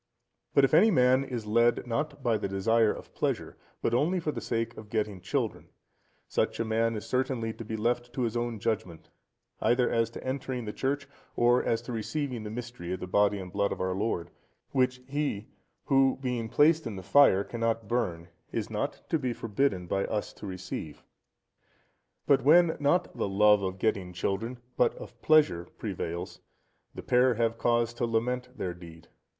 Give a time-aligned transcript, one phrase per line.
[0.55, 4.31] But if any man is led not by the desire of pleasure, but only for
[4.31, 5.69] the sake of getting children,
[6.27, 9.09] such a man is certainly to be left to his own judgement,
[9.59, 13.37] either as to entering the church, or as to receiving the Mystery of the Body
[13.37, 14.31] and Blood of our Lord,
[14.71, 15.49] which he,
[15.85, 20.33] who being placed in the fire cannot burn, is not to be forbidden by us
[20.33, 21.03] to receive.
[22.25, 26.39] But when, not the love of getting children, but of pleasure prevails,
[26.95, 29.07] the pair have cause to lament their deed.